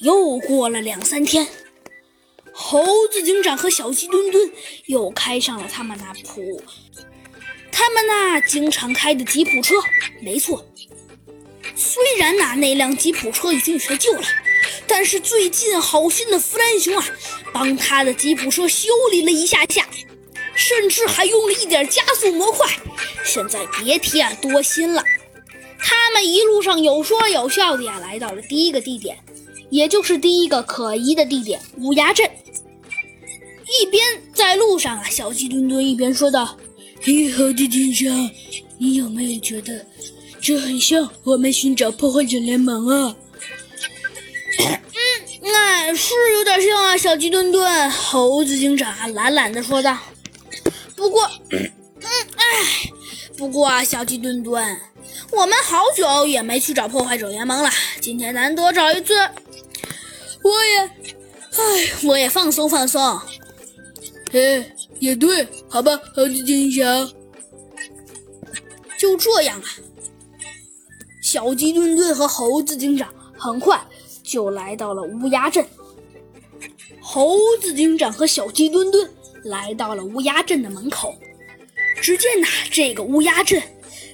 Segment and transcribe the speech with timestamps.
[0.00, 1.46] 又过了两三天，
[2.52, 4.50] 猴子警长和小鸡墩墩
[4.86, 6.62] 又开上了他们那普，
[7.72, 9.74] 他们那经常开的吉普车。
[10.22, 10.64] 没错，
[11.74, 14.22] 虽然呐那辆吉普车已经有些旧了，
[14.86, 17.04] 但是最近好心的弗兰熊啊，
[17.52, 19.84] 帮他的吉普车修理了一下下，
[20.54, 22.68] 甚至还用了一点加速模块。
[23.24, 25.02] 现在别提啊多新了。
[25.80, 29.18] 他们一路上有说有笑的呀，来到了第一个地点。
[29.70, 32.28] 也就是第一个可疑的地点——乌鸦镇。
[33.80, 34.02] 一边
[34.32, 36.56] 在路上啊，小鸡墩墩一边说道
[37.04, 38.30] ：“你好，的警长，
[38.78, 39.84] 你有没有觉得
[40.40, 43.14] 这很像我们寻找破坏者联盟啊
[44.58, 49.98] ？”“嗯，哎，是有点像啊。”小鸡墩墩，猴子警长懒懒地说道。
[50.96, 51.70] “不过， 嗯，
[52.36, 52.90] 哎，
[53.36, 54.80] 不过啊，小鸡墩墩，
[55.30, 59.14] 我们好久也没去找破坏者联盟了，今天难得找一次。”
[60.48, 60.78] 我也，
[61.52, 63.02] 唉，我也放松放松。
[64.32, 67.10] 哎，也对，好吧，猴子警长。
[68.98, 69.68] 就这样啊，
[71.22, 73.78] 小鸡墩墩和猴子警长很快
[74.22, 75.64] 就来到了乌鸦镇。
[77.00, 79.08] 猴子警长和小鸡墩墩
[79.44, 81.14] 来到了乌鸦镇的门口，
[82.00, 83.62] 只见呐，这个乌鸦镇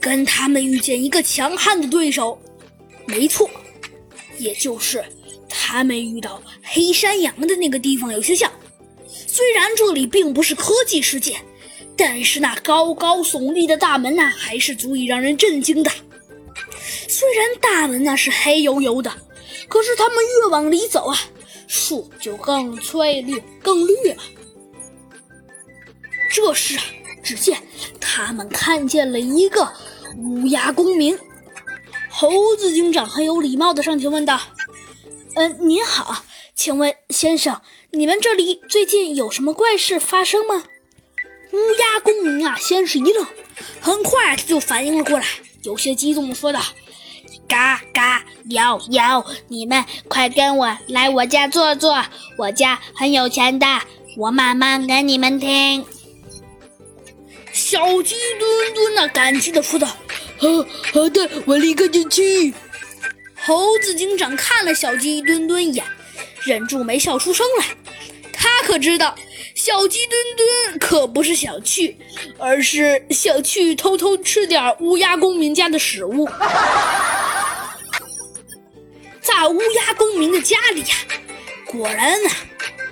[0.00, 2.38] 跟他们遇见一个强悍的对手，
[3.06, 3.48] 没错，
[4.38, 5.04] 也就是。
[5.68, 8.48] 他们遇到黑山羊的那个地方有些像，
[9.26, 11.36] 虽然这里并不是科技世界，
[11.96, 15.90] 但是那高高耸立的大门呐，还是足以让人震惊的。
[17.08, 19.12] 虽然大门那是黑油油的，
[19.66, 21.18] 可是他们越往里走啊，
[21.66, 24.22] 树就更翠绿、更绿了。
[26.30, 26.84] 这时啊，
[27.24, 27.60] 只见
[28.00, 29.68] 他们看见了一个
[30.16, 31.18] 乌鸦公民，
[32.08, 34.40] 猴子警长很有礼貌的上前问道。
[35.36, 40.64] 嗯，您好，请问先生，你们这里最近有什么怪事发生吗？
[41.52, 43.26] 乌鸦公民啊，先是一愣，
[43.78, 45.26] 很快他就反应了过来，
[45.62, 46.62] 有些激动的说道
[47.46, 52.02] ：“嘎嘎，有有，你们快跟我来我家坐坐，
[52.38, 53.66] 我家很有钱的，
[54.16, 55.84] 我慢慢跟你们听。”
[57.52, 59.86] 小鸡墩墩呢，感激的说道
[60.40, 60.48] ：“好
[60.94, 62.54] 好的，我立刻就去。”
[63.46, 65.84] 猴子警长看了小鸡墩墩一眼，
[66.42, 67.66] 忍住没笑出声来。
[68.32, 69.14] 他可知道，
[69.54, 71.96] 小鸡墩墩可不是想去，
[72.38, 76.28] 而是想去偷偷吃点乌鸦公民家的食物。
[79.22, 80.96] 在乌鸦公民的家里呀，
[81.66, 82.30] 果然啊，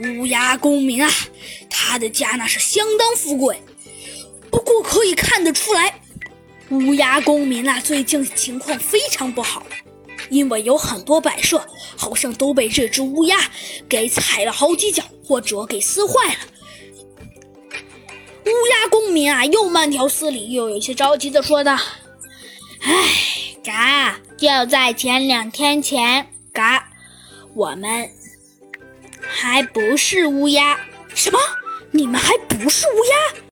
[0.00, 1.10] 乌鸦公民啊，
[1.70, 3.56] 他的家那是相当富贵。
[4.50, 5.98] 不过可以看得出来，
[6.68, 9.62] 乌鸦公民啊，最近情况非常不好。
[10.32, 13.36] 因为有很多摆设好像都被这只乌鸦
[13.86, 16.38] 给踩了好几脚，或者给撕坏了。
[18.46, 21.76] 乌鸦公民啊，又慢条斯理又有些着急的说道
[22.80, 22.92] ：“哎，
[23.62, 26.88] 嘎，就在前两天前，嘎，
[27.54, 28.10] 我们
[29.20, 30.80] 还不是乌鸦。
[31.14, 31.38] 什么？
[31.90, 33.42] 你们还不是乌鸦？”